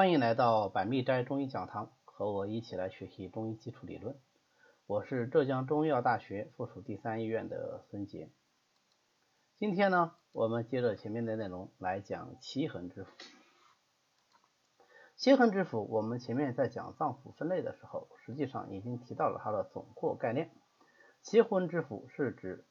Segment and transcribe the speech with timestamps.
[0.00, 4.18] 欢迎来到百密斋中医讲堂，和我一起来学习中医基础理论。
[4.86, 8.30] 我是浙江中医药大学附属第三医院的孙杰。
[9.58, 13.08] 今天呢，我们接着前面的内容来讲奇恒之腑。
[15.16, 20.50] 奇恒之腑，我们前面在讲脏腑分类的时候，实际上已经提到了它的总括概念。
[21.20, 22.64] 奇恒之腑是指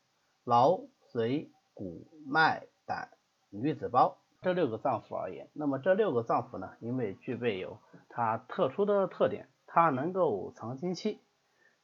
[0.43, 0.79] 劳、
[1.13, 3.11] 髓、骨、脉、胆、
[3.51, 4.17] 女子胞。
[4.41, 11.19] 这六个脏腑而言，那么这六个脏腑呢，因为具备有它特殊的特点，它能够藏精气，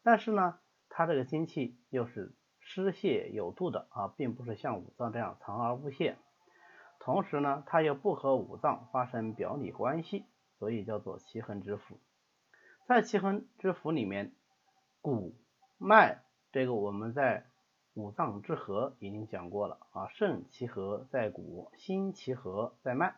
[0.03, 6.17] 但是呢，它这个精气又是失泄有度的啊，并不是像五脏这样藏而不泄。
[6.99, 10.25] 同时呢，它又不和五脏发生表里关系，
[10.57, 11.97] 所以叫做奇恒之腑。
[12.87, 14.33] 在奇恒之腑里面，
[15.01, 15.35] 骨、
[15.77, 17.47] 脉这个我们在。
[17.95, 23.15] 五脏之和已经讲过了啊，肾其和在骨，心其和在脉。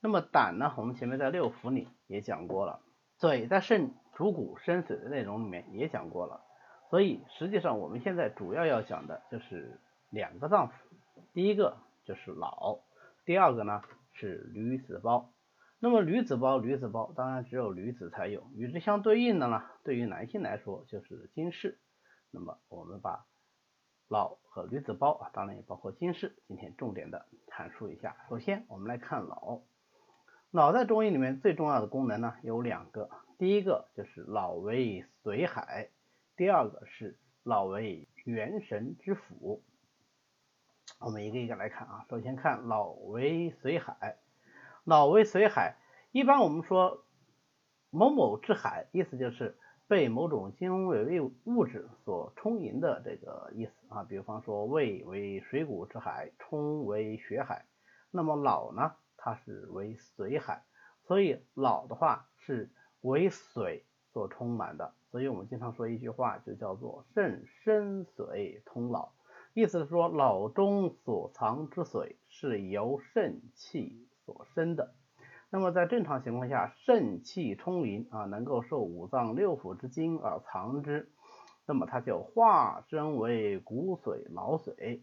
[0.00, 2.80] 那么胆呢，我们前面在六腑里也讲过了，
[3.18, 6.42] 嘴在肾主骨生髓的内容里面也讲过了。
[6.90, 9.78] 所以实际上我们现在主要要讲的就是
[10.10, 10.72] 两个脏腑，
[11.34, 12.80] 第一个就是脑，
[13.26, 13.82] 第二个呢
[14.12, 15.30] 是女子胞。
[15.78, 21.78] 那么女子胞，女子胞当然只有女子才有，与之相对应的呢，对于男性来说就是精室。
[22.30, 23.26] 那么我们把
[24.12, 26.36] 脑和女子胞啊，当然也包括金氏。
[26.46, 28.14] 今天重点的阐述一下。
[28.28, 29.62] 首先，我们来看脑。
[30.50, 35.88] 脑在中医里面最重要的功能呢有两个，第一个就是脑为髓海，
[36.36, 39.64] 第二个是脑为元神之府。
[41.00, 42.04] 我们一个一个来看啊。
[42.10, 44.18] 首先看脑为髓海，
[44.84, 45.76] 脑为髓海，
[46.10, 47.06] 一般我们说
[47.88, 49.56] 某某之海，意思就是。
[49.92, 57.66] 被某种金融为物质所充盈的这个意思啊，比方说胃为水谷之海，冲为血海，
[58.10, 60.62] 那么脑呢，它是为髓海，
[61.02, 62.70] 所以脑的话是
[63.02, 69.12] 为水所充满的，所以我们经常说一句话就叫做肾生水通脑，
[69.52, 74.94] 意思是说脑中所藏之水是由肾气所生的。
[75.54, 81.12] 那么在正常情况下，肾气充盈啊，能够受五脏六腑之精而藏之，
[81.66, 85.02] 那么它就化身为骨髓、脑髓，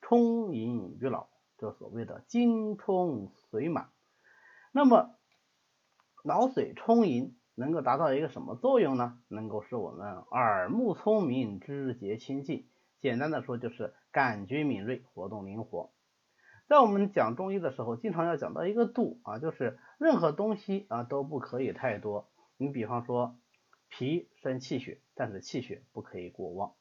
[0.00, 1.28] 充盈于脑，
[1.58, 3.90] 这所谓的精充髓满。
[4.72, 5.10] 那么
[6.24, 9.18] 脑髓充盈能够达到一个什么作用呢？
[9.28, 12.66] 能够使我们耳目聪明、知觉清净。
[13.00, 15.90] 简单的说，就是感觉敏锐、活动灵活。
[16.66, 22.26] 在我们讲中医的时候，经常要讲到一个度啊，就是任何东西啊都不可以太多。
[22.56, 23.36] 你比方说
[23.90, 26.72] 脾生气血，但是气血不可以过旺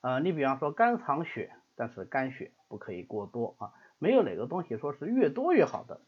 [0.00, 0.18] 啊。
[0.20, 3.72] 你比方说肝藏血，但是肝血不可以过多啊。
[3.98, 6.00] 没有哪个东西说是越多越好的，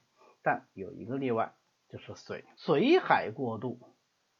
[0.42, 1.52] 但有一个例外，
[1.90, 3.80] 就是水，水海过度，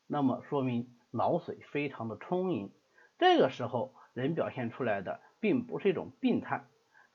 [0.06, 2.72] 那么说明脑髓非常的充盈。
[3.18, 6.64] 这个时候人表现出来的并不是一种病态，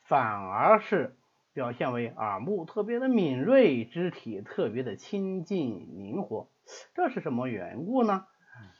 [0.04, 1.18] 反而是。
[1.56, 6.50] 表现为耳目特别的敏锐，肢体特别的轻劲灵活，
[6.94, 8.26] 这是什么缘故呢？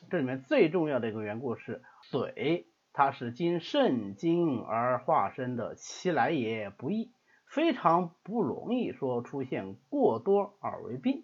[0.10, 7.14] 这里面最重要的一个缘故是水，它是经肾经而化生的，其来也不易，
[7.48, 11.24] 非常不容易说出现过多而为病，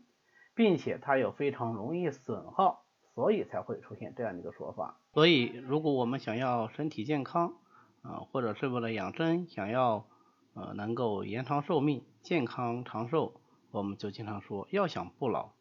[0.55, 5.01] 并且它又非常容易损耗，所以才会出现这样的一个说法。
[5.11, 7.55] 所以，如果我们想要身体健康
[8.03, 10.05] 啊，或者是为了养生，想要
[10.53, 13.41] 呃，能够延长寿命、健康长寿，
[13.71, 15.53] 我们就经常说，要想不老，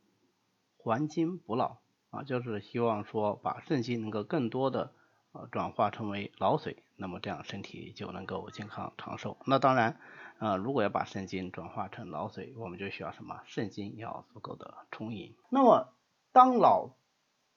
[0.79, 1.81] 还精补脑
[2.11, 4.93] 啊，就是希望说把肾精能够更多的
[5.33, 9.37] 呃转化成为脑髓，那么这样身体就能够健康长寿。
[9.47, 10.01] 那当然，
[10.41, 13.43] 呃，如果要把肾精转化成脑髓，我们就需要什么？
[13.45, 15.37] 肾精要足够的充盈。
[15.51, 15.95] 那么，
[16.33, 16.97] 当脑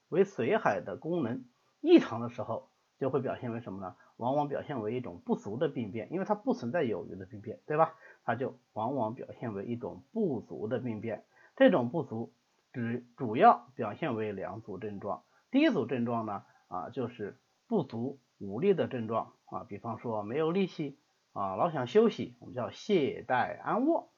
[0.09, 1.45] 为髓海的功能
[1.81, 3.95] 异常的时候，就会表现为什么呢？
[4.17, 7.95] 往往表现为一种不足的病变，因为它不存在有余的病变，对吧？
[8.23, 11.25] 它就往往表现为一种不足的病变。
[11.55, 12.31] 这种不足
[12.71, 15.23] 只主要表现为两组症状。
[15.51, 20.97] 第一组症状呢，啊，就是不足无力的症状啊，比方说没有力气
[21.33, 24.09] 啊，老想休息，我们叫懈怠安卧。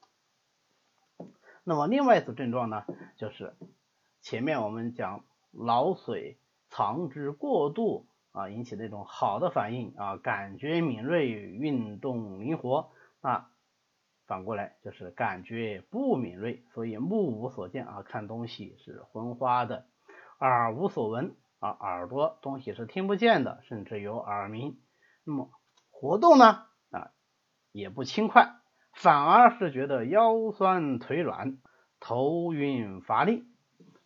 [1.64, 2.84] 那么另外一组症状呢，
[3.16, 3.54] 就是
[4.20, 6.36] 前面我们讲劳损
[6.68, 8.06] 藏之过度。
[8.36, 12.90] 啊，引起那种好的反应啊，感觉敏锐，运动灵活。
[13.22, 13.48] 那
[14.26, 19.84] 反过来就是感觉不敏锐，所以目无所见啊，看东西是昏花的；
[20.38, 24.78] 耳无所闻啊，耳朵东西是听不见的，甚至有耳鸣。
[25.24, 25.50] 那么
[25.90, 27.12] 活动呢啊
[27.72, 28.50] 也不轻快，
[28.92, 31.56] 反而是觉得腰酸腿软，
[32.00, 33.46] 头晕乏力。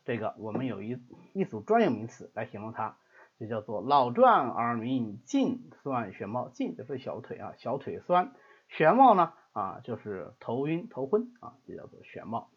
[0.04, 1.02] 这个我们有一
[1.34, 2.96] 一组专有名词来形容它，
[3.40, 6.50] 就叫做老转耳鸣颈酸眩冒。
[6.50, 8.34] 颈就是小腿啊，小腿酸；
[8.70, 12.50] 眩冒呢啊就是头晕头昏啊，就叫做眩冒。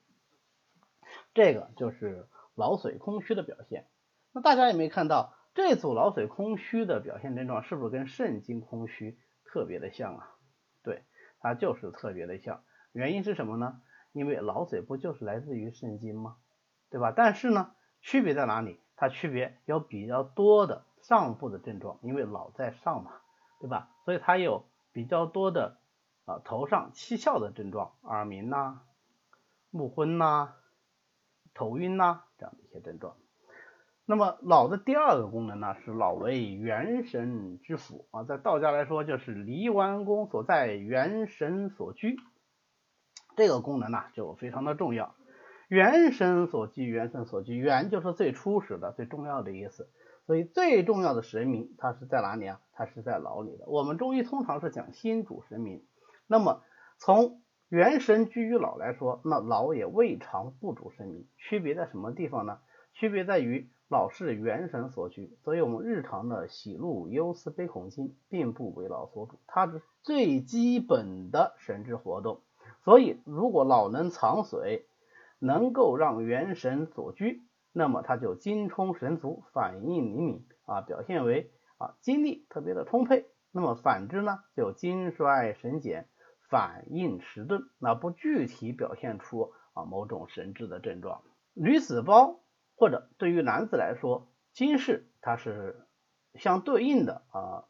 [1.33, 3.87] 这个就是脑髓空虚的表现。
[4.33, 10.35] 那大家有没有看到这组脑髓空虚的表现症状是不是跟肾经空虚特别的像啊？
[10.83, 11.03] 对，
[11.39, 12.61] 它就是特别的像。
[12.91, 13.81] 原因是什么呢？
[14.11, 16.35] 因为脑髓不就是来自于肾经吗？
[16.89, 17.13] 对吧？
[17.15, 17.71] 但是呢，
[18.01, 18.81] 区别在哪里？
[19.03, 23.11] 它区别有比较多的上部的症状，因为脑在上嘛，
[23.59, 23.89] 对吧？
[24.05, 24.63] 所以它有
[24.93, 25.75] 比较多的
[26.23, 28.79] 啊头上七窍的症状，耳鸣呐、
[29.71, 30.53] 目昏呐、
[31.53, 33.17] 头晕呐这样的一些症状。
[34.05, 42.17] 那么脑的第二个功能呢，是脑为元神之府啊，在道家来说就是离丸宫所在，元神所居。
[43.35, 45.13] 这个功能呢就非常的重要。
[45.67, 49.89] 元神所居，元神所居，元就是最初始的、最重要的意思。
[50.25, 52.61] 所以最重要的神明，它是在哪里啊？
[52.73, 53.65] 它是在脑里的。
[53.67, 55.83] 我们中医通常是讲心主神明。
[56.27, 56.61] 那么
[56.97, 61.27] 从元神居于脑来说，那脑也未尝不主神明。
[61.37, 62.59] 区别在什么地方呢？
[62.93, 72.39] 区别在于脑是元神所居，所以我们日常的喜怒忧思悲恐惊，并不为脑所主，它是最基本的神志活动。
[72.85, 74.85] 所以如果脑能藏水，
[75.43, 77.41] 能够让元神所居，
[77.73, 83.25] 那么它就精充神足，反应灵敏啊，表现为啊精力特别的充沛。
[83.51, 86.07] 那么反之呢，就精衰神减，
[86.49, 91.21] 反应迟钝，那不具体表现出啊某种神志的症状。
[91.53, 92.39] 女子胞
[92.77, 95.85] 或者对于男子来说，精室它是
[96.35, 97.65] 相对应的啊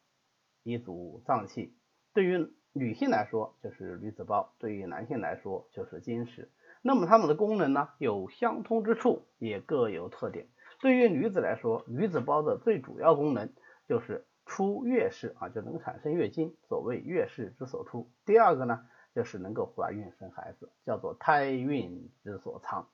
[0.62, 1.76] 一组脏器，
[2.14, 6.52] 对于女性来说就是女子胞，对于男性来说就是精室。
[6.86, 10.50] 那么它们的功能呢，有相通之处，也各有特点。
[10.82, 13.54] 对于女子来说，女子胞的最主要功能
[13.88, 18.12] 就是出月事啊，就能产生月经，所谓月事之所出。
[18.26, 18.82] 第二个呢，
[19.16, 22.90] 就是能够怀孕生孩子，叫做胎孕之所藏。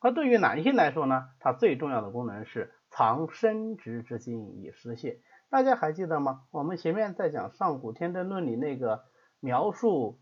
[0.00, 5.22] 而对于男性来说呢，它最重要的功能是藏生殖之精以失泄。
[5.48, 6.42] 大家还记得吗？
[6.50, 9.04] 我们前面在讲《上古天真论》里那个
[9.40, 10.18] 描述。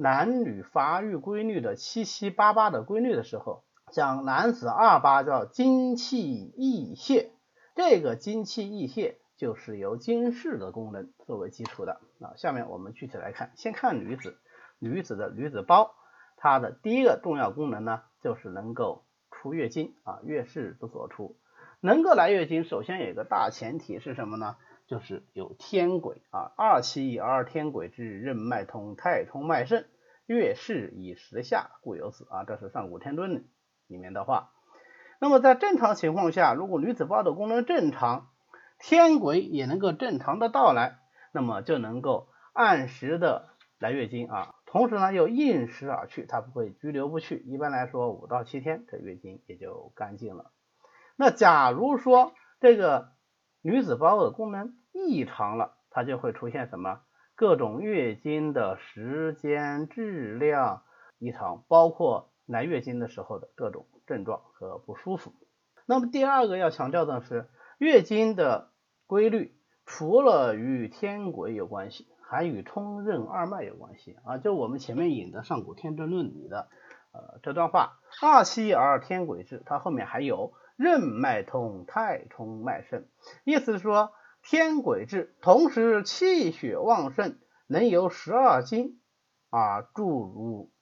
[0.00, 7.32] 男女发育规律的七七八八的规律的时候，讲男子二八叫精气溢泄，
[7.74, 12.00] 这个精气溢泄就是由精室的功能作为基础的。
[12.18, 14.38] 啊，下面我们具体来看，先看女子，
[14.78, 15.94] 女子的女子胞，
[16.38, 21.36] 它的第一个重要功能呢，就是能够出月经啊，月事之所出，
[21.80, 24.56] 能够来月经，首先有一个大前提是什么呢？
[24.90, 29.84] 就是有天癸啊，二七而天癸之任脉通，太冲脉盛，
[30.26, 32.42] 月事以时下，故有此啊。
[32.42, 33.48] 这是上古天论
[33.86, 34.50] 里面的话。
[35.20, 38.30] 那么在正常情况下，如果女子胞的功能正常，
[38.80, 40.98] 天癸也能够正常的到来，
[41.32, 44.56] 那么就能够按时的来月经啊。
[44.66, 47.36] 同时呢，又应时而去，它不会拘留不去。
[47.46, 50.50] 一般来说，五到七天，这月经也就干净了。
[51.14, 53.12] 那假如说这个
[53.62, 57.00] 女子胞的功能，异常了，它就会出现什么？
[57.36, 60.82] 各种月经的时间、质量
[61.18, 65.32] 异常，包括来月经的时候的各种症状和不舒服。
[65.86, 68.72] 那么第二个要强调的是，月经的
[69.06, 69.56] 规律
[69.86, 74.36] 除了与天癸有关系，还与冲任二脉有关系啊。
[74.36, 76.68] 就我们前面引的《上古天真论》里的
[77.12, 83.06] 呃这段话：二七而天癸至，它后面还有任脉通，太冲脉盛，
[83.44, 84.12] 意思是说。
[84.42, 89.00] 天癸至，同时气血旺盛，能由十二经
[89.50, 90.72] 啊注入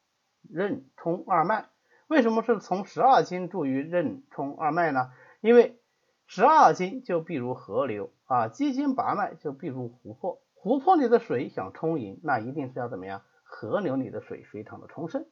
[0.48, 1.68] 任冲二脉。
[2.06, 5.10] 为什么是从十二经注于任冲二脉呢？
[5.40, 5.78] 因为
[6.26, 10.40] 十二经就比如河流啊，七经八脉就比如湖泊。
[10.54, 13.22] 湖泊里的水想充盈，那一定是要怎么样？
[13.44, 15.26] 河流里的水非常的充盛，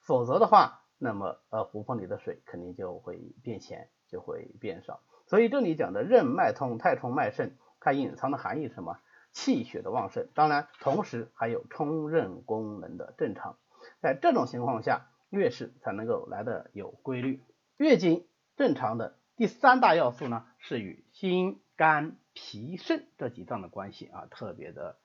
[0.00, 5.00] 否则的话，那么呃湖泊里的水肯定就会变浅，就会变少。
[5.26, 7.52] 所以这里讲的任脉通，太冲脉盛。
[7.80, 8.98] 它隐藏的含义是什么？
[9.32, 13.58] 气血的旺盛，当然同时还有冲任功能的正常。
[14.00, 17.42] 在这种情况下，月事才能够来的有规律。
[17.76, 24.98] 月经正常的第三大要素呢，是与心、肝、脾、肾这几脏的关系啊特别的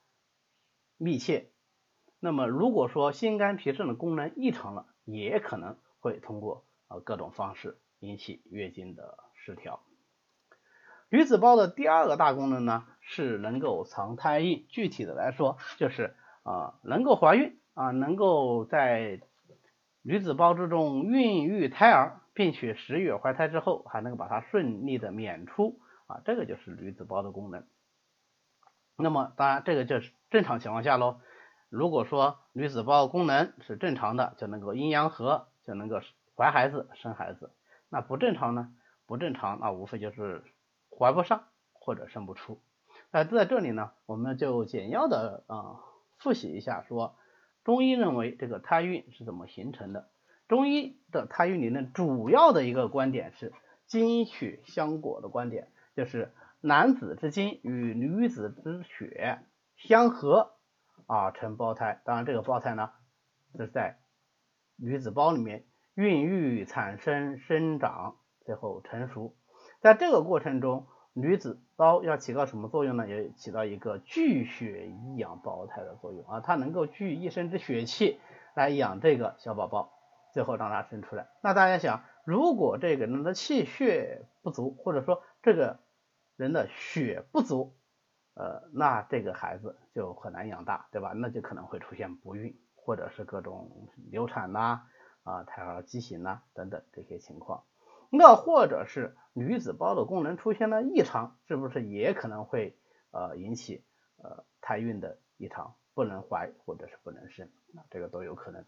[0.95, 1.49] 密切。
[2.21, 9.83] 那么如果说心、肝、脾、肾的功能异常了，也可能会通过啊各种方式引起月经的失调。
[11.11, 14.65] 女子胞的第二个大功能呢，是能够藏胎印。
[14.69, 19.19] 具体的来说，就是啊，能够怀孕啊，能够在
[20.03, 27.65] 女子胞之中孕育胎儿，并且十月怀胎之后还能够把它顺利的娩出啊，这个就是女子胞的功能。
[28.95, 31.19] 那么当然这个就是正常情况下喽。
[31.67, 35.99] 如果说女子胞功能是正常的，就能够阴阳合，就能够
[36.37, 37.51] 怀孩子生孩子。
[37.89, 38.73] 那不正常呢？
[39.05, 40.43] 不正常，那无非就是
[41.01, 42.61] 怀不上或者生不出。
[43.09, 45.79] 那在这里呢，我们就简要的啊
[46.19, 47.15] 复习一下，说
[47.63, 50.11] 中医认为这个胎孕是怎么形成的。
[50.47, 53.51] 中医的胎孕理论主要的一个观点是
[53.87, 56.31] 精血相果的观点，就是
[56.61, 59.39] 男子之精与女子之血
[59.77, 60.53] 相合。
[61.07, 62.91] 啊，成胞胎，当然这个胞胎呢
[63.57, 63.97] 是在
[64.77, 68.15] 女子胞里面孕育、产生、生长，
[68.45, 69.35] 最后成熟。
[69.81, 73.07] 在这个过程中，女子胞要起到什么作用呢？
[73.07, 78.19] 也起到一个聚血以养胞胎的作用啊，它能够聚一身之血气
[78.53, 79.91] 来养这个小宝宝，
[80.33, 81.29] 最后让它生出来。
[81.41, 85.79] 那大家想，如果这个人的气血不足，或者说这个
[86.35, 87.75] 人的血不足，
[88.35, 91.13] 呃，那这个孩子就很难养大，对吧？
[91.15, 94.83] 那就可能会出现不孕，或者是各种流产呐，
[95.23, 97.63] 啊，胎儿畸形呐等等这些情况。
[98.11, 102.77] 那或者是女子胞的功能出现了异常，是不是也可能会
[103.09, 103.83] 呃引起
[104.17, 108.63] 呃胎孕的异常，不能怀或者是不能生，啊，这个都有可能。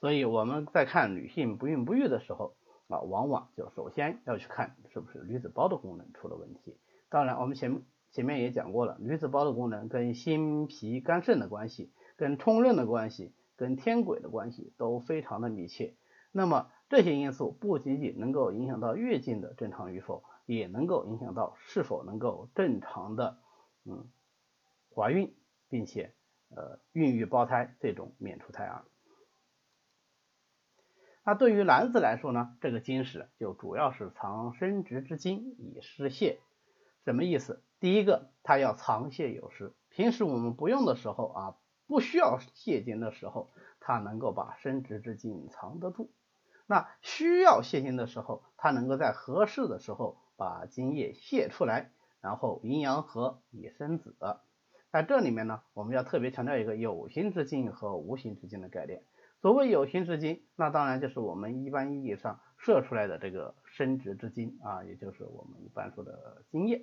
[0.00, 2.56] 所以我们在看女性不孕不育的时候
[2.88, 6.76] 啊，往往就首先要去看是不是女子胞的功能出了问题。
[7.08, 7.82] 当然，我们前。
[8.10, 15.94] 前面也讲过了，女子胞的功能跟心脾肝肾的关系、跟冲任的关系、跟天癸的关系都非常的密切。
[16.32, 23.38] 那么这些因素不仅仅能够影响到月经的正常与否，也能够影响到是否能够正常的
[23.84, 24.08] 嗯
[24.94, 25.36] 怀孕，
[25.68, 26.14] 并且
[26.48, 28.84] 呃孕育胞胎，最终免除胎儿。
[31.24, 36.40] 那对于男子来说呢，这个精石就主要是藏生殖之精以失泄。
[37.04, 37.62] 什么意思？
[37.80, 46.10] 第一个，它要藏泄有失，平时我们不用的时候啊，不需要泄精的时候，它能够把生殖之精藏得住；
[46.70, 54.14] 那需要泄精的时候，它能够在合适的时候把精液泄出来，然后阴阳合以生子。
[54.90, 59.02] 在这里面呢，我们要特别强调一个有形之精和无形之精的概念。
[59.40, 66.82] 所谓有形之精，那当然就是我们一般意义上射出来的这个生殖之精啊，也就是我们一般说的精液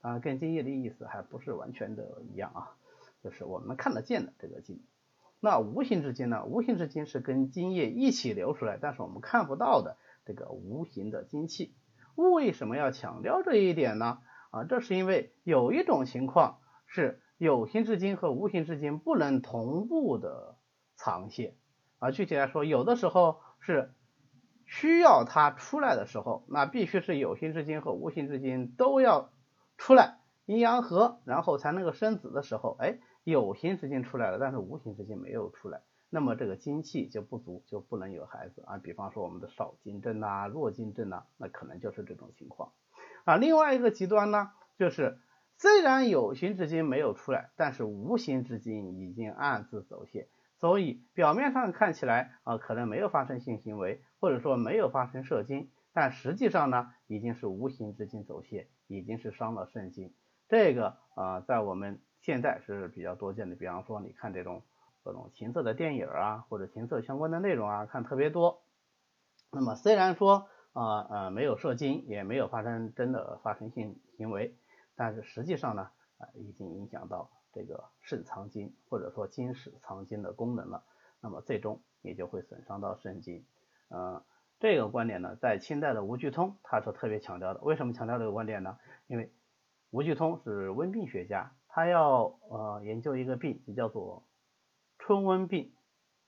[0.00, 2.74] 啊，跟精液的意思还不是完全的一样啊，
[3.22, 4.82] 就是我们看得见的这个精。
[5.44, 6.44] 那无形之精呢？
[6.44, 11.74] 无形之精是跟精液一起流出来，但是我们看不到的这个无形的精气。
[12.14, 14.20] 为什么要强调这一点呢？
[14.52, 20.58] 啊，这是因为有一种情况是有形之精和无形之精不能同步的
[20.94, 21.56] 藏泄。
[21.98, 23.92] 啊，具体来说，有的时候是
[24.64, 29.32] 需要它出来的时候，那必须是有形之精和无形之精都要
[29.76, 38.78] 出来，阴阳合，然后才能够生子的时候，哎，有形之精出来了，但是无形之精没有出来，那么这个精气就不足，就不能有孩子啊。
[38.78, 42.72] 比方说我们的少精症呐、弱精症呐，那可能就是这种情况
[43.24, 43.36] 啊。
[43.36, 45.18] 另外一个极端呢，就是
[45.56, 50.28] 虽然有形之精没有出来，但是无形之精已经暗自走泄。
[50.58, 60.12] 所以表面上看起来啊，可能没有发生性行为，或者说没有发生射精，但实际上呢，已经是无形之精走泄，已经是伤了肾经。
[60.48, 63.54] 这个啊，在我们现在是比较多见的。
[63.54, 64.62] 比方说，你看这种
[65.04, 68.62] 各种情色的电影啊，或者情色相关的内容啊，看特别多。
[69.50, 74.56] 那么虽然说啊呃没有射精，也没有发生真的发生性行为，
[74.96, 77.30] 但是实际上呢啊已经影响到。
[77.54, 80.82] 这个肾藏精或者说精室藏精的功能了，
[81.20, 83.44] 那么最终也就会损伤到肾精。
[83.90, 84.24] 呃，
[84.58, 87.60] 这个观点呢，在清代的吴鞠通他是特别强调的。
[87.60, 88.78] 为什么强调这个观点呢？
[89.06, 89.30] 因为
[89.90, 94.22] 吴鞠通是温病学家，他要呃研究一个病，就叫做
[94.98, 95.72] 春温病。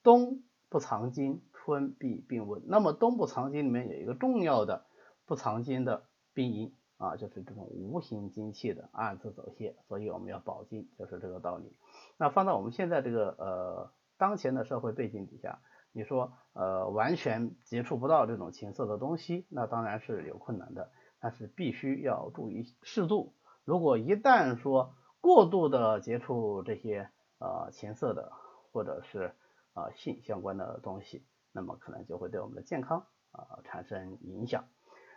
[0.03, 2.63] 冬不藏精，春必病温。
[2.67, 4.85] 那么冬不藏精里面有一个重要的
[5.27, 6.75] 不藏精的病因。
[6.97, 11.77] 啊，就是这种无形精气的暗自走泄，所以我们要保精，就是这个道理。
[12.17, 15.59] 那放到我们现在这个呃当前的社会背景底下，
[15.93, 20.93] 你说呃完全接触不到这种情色的东西，那当然是有困难的。
[21.19, 23.35] 但是必须要注意适度。
[23.65, 28.31] 如果一旦说过度的接触这些呃情色的
[28.73, 29.35] 或者是
[29.73, 34.69] 啊性相关的东西，那么可能就会对我们的健康啊产生影响。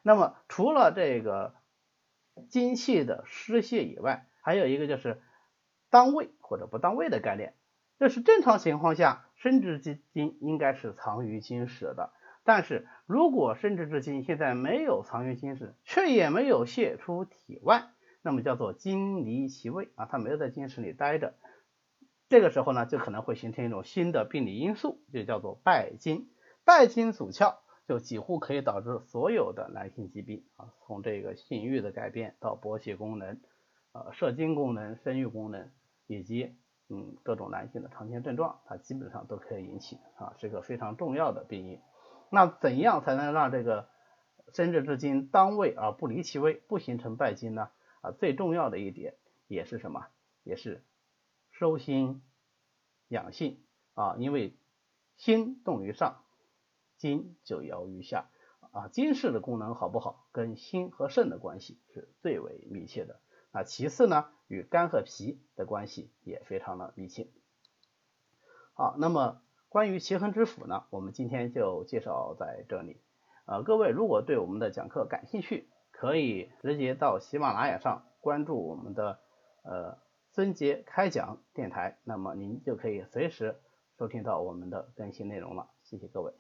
[0.02, 1.54] 那么除了这个。
[2.52, 5.24] 精气的失泄以外，还有一个就是
[5.90, 7.56] 当位或者不当位的概念。
[8.00, 12.14] 就是正常情况下，生殖之精应该是藏于精室的。
[12.44, 17.88] 但是如果生殖之精现在没有藏于精室，却也没有泄出体外，
[18.28, 21.34] 那么叫做精离其位啊，它没有在精室里待着。
[22.28, 26.28] 这个时候呢，就可能会形成一种新的病理因素，就叫做败精。
[26.66, 33.40] 败精阻窍，就几乎可以导致所有的男性疾病啊，从这个性欲的改变到勃起功能、
[33.94, 35.72] 呃射精功能、生育功能，
[36.06, 36.54] 以及
[36.90, 41.80] 嗯各种男性的常见症状，它基本上都可以引起啊，是一个非常重要的病因。
[42.30, 43.88] 那怎样才能让这个
[44.52, 47.70] 生殖之精当位而不离其位，不形成败精呢？
[48.12, 49.16] 最重要的一点
[49.48, 50.08] 也是什么？
[50.44, 50.84] 也是
[51.52, 52.22] 收心
[53.08, 54.56] 养性啊，因为
[55.16, 56.24] 心动于上，
[56.98, 58.30] 精就摇于下
[58.72, 58.88] 啊。
[58.88, 63.20] 精室的功能好不好，跟心和肾的关系是最为密切的。
[63.52, 67.28] 那其次呢，与肝和脾的关系也非常的密切。
[68.74, 69.42] 好，那么。
[69.70, 73.02] 关于奇恒之府呢，我们今天就介绍在这里。
[73.46, 79.20] 呃，各位如果对我们的讲课感兴趣，可以直接到喜马拉雅上关注我们的
[79.63, 79.98] 呃
[80.30, 83.60] 孙杰开讲电台，那么您就可以随时
[83.98, 85.68] 收听到我们的更新内容了。
[85.82, 86.32] 谢谢各位。